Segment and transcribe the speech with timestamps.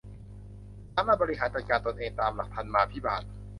[0.93, 3.21] สามารถบริหารจัดการตนเองตามหลักธรรมาภิบาล